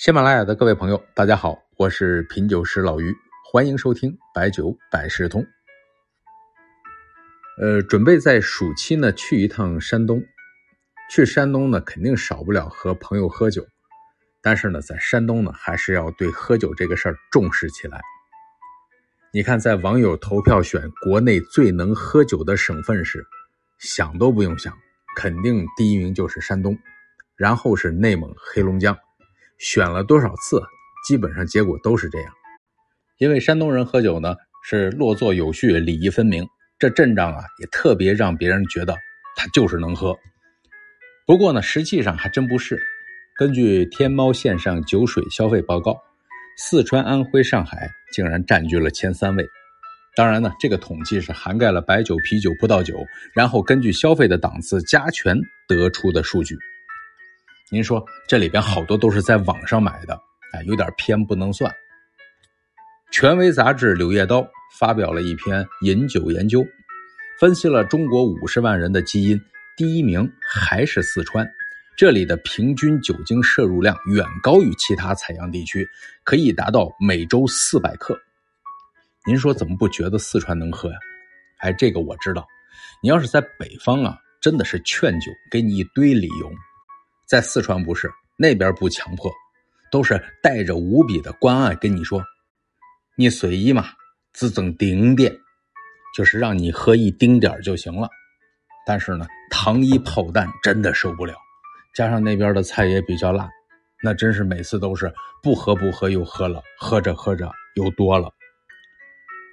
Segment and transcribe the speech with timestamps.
[0.00, 3.14] 喜马拉雅的各位朋友，大家好，我是品酒师老于，
[3.52, 5.46] 欢迎收听白酒百事通。
[7.60, 10.22] 呃，准备在暑期呢去一趟山东，
[11.10, 13.62] 去山东呢肯定少不了和朋友喝酒，
[14.40, 18.00] 但是呢，在山东呢还是要对喝酒这个事儿重视起来。
[19.34, 23.22] 你看，在网友投票选国内最能喝酒的省份时，
[23.76, 24.74] 想都不用想，
[25.14, 26.78] 肯定第一名就是山东，
[27.36, 28.96] 然后是内蒙、黑龙江。
[29.60, 30.62] 选了多少次，
[31.06, 32.32] 基本上结果都是这样。
[33.18, 36.46] 因为山东人喝酒呢是落座有序、礼仪分明，
[36.78, 38.96] 这阵仗啊也特别让别人觉得
[39.36, 40.16] 他就是能喝。
[41.26, 42.82] 不过呢，实际上还真不是。
[43.36, 45.96] 根据天猫线上酒水消费报告，
[46.56, 49.46] 四川、安徽、上海竟然占据了前三位。
[50.16, 56.56] 当然呢，这个统计是涵盖了白酒、啤酒、葡萄酒，然后根据消费的档次加权得出的数据。
[57.72, 60.20] 您说这里边好多都是在网上买的，
[60.52, 61.72] 哎，有点偏不能算。
[63.12, 64.42] 权威杂志《柳叶刀》
[64.76, 66.66] 发表了一篇饮酒研究，
[67.38, 69.40] 分析了中国五十万人的基因，
[69.76, 71.48] 第一名还是四川，
[71.96, 75.88] 这里的平均酒精摄入量远高于其他采样地区，
[76.24, 78.20] 可以达到每周四百克。
[79.26, 80.98] 您说怎么不觉得四川能喝呀？
[81.58, 82.44] 哎，这个我知道，
[83.00, 86.50] 你要是在北方啊，真的是劝酒，给你一堆理由。
[87.30, 89.30] 在四川不是那边不强迫，
[89.88, 92.20] 都是带着无比的关爱跟你说，
[93.14, 93.86] 你随意嘛，
[94.32, 95.32] 只增丁点，
[96.12, 98.08] 就是让你喝一丁点就行了。
[98.84, 101.36] 但是呢，糖衣炮弹真的受不了，
[101.94, 103.48] 加上那边的菜也比较辣，
[104.02, 108.28] 那真是每次都是不喝不喝又喝了，喝着喝着又多了。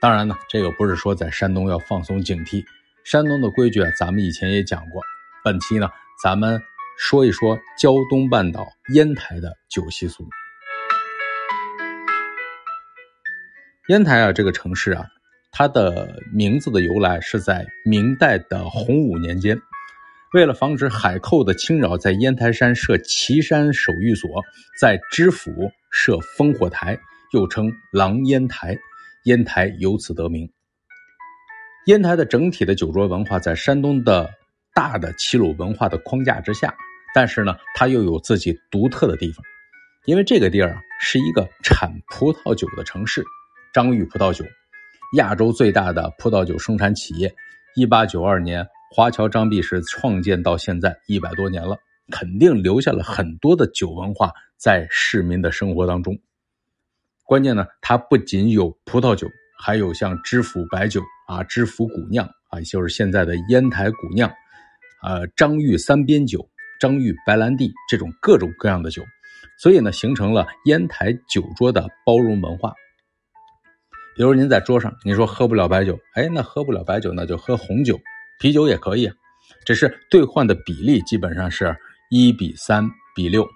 [0.00, 2.64] 当然呢，这个不是说在山东要放松警惕，
[3.02, 5.02] 山东的规矩啊，咱们以前也讲过。
[5.42, 5.88] 本期呢，
[6.22, 6.62] 咱们。
[6.96, 10.24] 说一说胶东半岛烟台的酒习俗。
[13.88, 15.04] 烟台啊，这个城市啊，
[15.50, 19.60] 它的名字的由来是在明代的洪武年间，
[20.32, 24.42] 为了防止海寇的侵扰，在烟台山设岐山守御所，
[24.80, 26.98] 在知府设烽火台，
[27.32, 28.78] 又称狼烟台，
[29.24, 30.48] 烟台由此得名。
[31.86, 34.30] 烟台的整体的酒桌文化在山东的。
[34.76, 36.74] 大的齐鲁文化的框架之下，
[37.14, 39.44] 但是呢，它又有自己独特的地方，
[40.04, 43.24] 因为这个地儿啊是一个产葡萄酒的城市，
[43.72, 44.44] 张裕葡萄酒，
[45.16, 47.32] 亚洲最大的葡萄酒生产企业，
[47.76, 51.76] 一八九二年华侨张弼士创建到现在一百多年了，
[52.10, 56.18] 肯定留下了很多的酒文化在市民的生活当中。
[57.24, 64.30] 关键呢，它不仅有葡萄酒，还有像知府白酒啊、知府古酿啊，就是现在的烟台古酿。
[65.02, 66.48] 呃，张裕三边酒、
[66.84, 69.02] 张裕白兰地这种各种各样的酒，
[69.58, 72.74] 所以呢，形成了烟台酒桌的包容文化。
[74.14, 77.98] 比如您在桌上，您说喝不了白酒，哎，那喝不了白酒，那就喝红酒、
[78.38, 79.14] 啤酒也可以啊，
[79.64, 81.74] 只是兑换的比例基本上是
[82.10, 83.48] 一比三比六，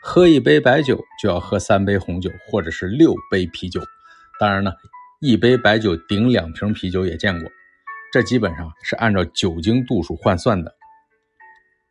[0.00, 3.80] 喝一杯白酒就要喝三杯红酒，或者是六杯啤酒。
[4.38, 4.72] 当然呢，
[5.20, 7.50] 一杯白酒顶两瓶啤酒也见过。
[8.12, 10.72] 这基本上是按照酒精度数换算的。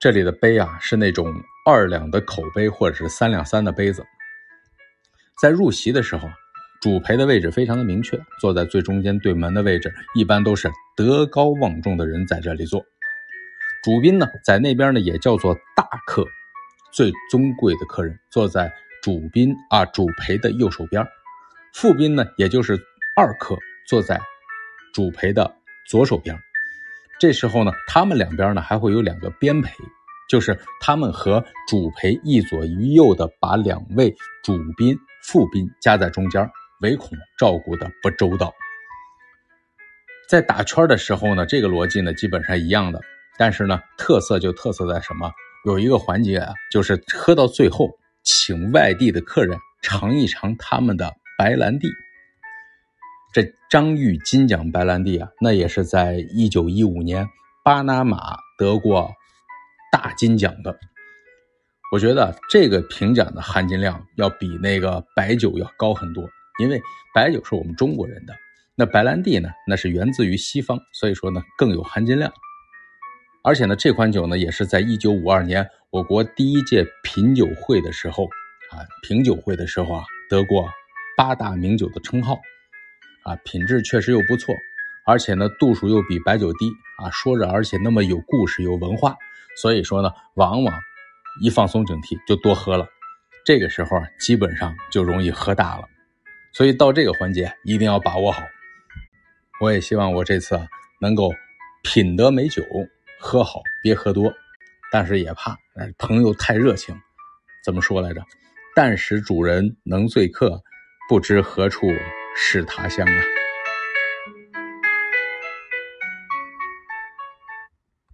[0.03, 1.34] 这里的杯啊，是那种
[1.66, 4.06] 二两的口杯或者是三两三的杯子。
[5.41, 6.30] 在入席的时候，
[6.81, 12.86] 主陪的位置非常的明确，坐在最中间对门的位置，一般都是德高望重的人在这里坐。
[13.81, 16.28] 主宾呢，在那边呢也叫做大客，
[16.91, 18.70] 最尊贵的客人坐在
[19.02, 21.08] 主宾啊主陪的右手边。
[21.74, 22.78] 副宾呢，也就是
[23.16, 24.20] 二客，坐在
[24.94, 25.56] 主陪的。
[25.88, 26.38] 左手边，
[27.23, 29.72] 这时候呢，他们两边呢还会有两个边陪，
[30.28, 34.13] 就是他们和主陪一左一右的把两位
[34.44, 36.45] 主宾、副宾夹在中间，
[36.81, 38.53] 唯恐照顾的不周到。
[40.28, 42.99] 在打圈的时候呢，这个逻辑呢基本上一样的，
[43.37, 45.31] 但是呢，特色就特色在什么？
[45.66, 47.90] 有一个环节啊，就是喝到最后，
[48.23, 51.87] 请外地的客人尝一尝他们的白兰地。
[53.34, 57.28] 这张裕金奖白兰地啊，那也是在一九一五年
[57.66, 59.12] 巴拿马得过
[59.91, 60.78] 大金奖的。
[61.91, 66.80] 我觉得这个评奖的含金量要比那个白酒要高很多，因为
[67.12, 68.35] 白酒是我们中国人的，
[68.76, 72.32] 那白兰地呢，那是源自于西方，所以说呢更有含金量。
[73.44, 78.26] 而且呢，这款酒呢也是在一九五二年我国第一届品酒会的时候
[78.70, 80.70] 啊，品酒会的时候啊得过
[81.18, 82.40] 八大名酒的称号。
[83.23, 84.53] 啊，品质确实又不错，
[85.05, 87.09] 而且呢，度数又比白酒低啊。
[87.09, 89.16] 说着，而且那么有故事、有文化，
[89.55, 90.79] 所以说呢，往往
[91.41, 92.87] 一放松警惕就多喝了。
[93.46, 95.87] 这个时候啊基本上就容易喝大了。
[96.53, 98.43] 所以到这个环节一定要把握好。
[99.59, 100.67] 我也希望我这次啊
[101.02, 101.31] 能够
[101.84, 102.64] 品得美酒，
[103.19, 104.34] 喝好别喝多，
[104.91, 105.58] 但是也怕
[105.97, 106.96] 朋友太热情。
[107.64, 108.22] 怎么说来着？
[108.76, 110.61] 但使主人能醉客，
[111.08, 111.87] 不知何处
[112.35, 113.42] 是他乡啊。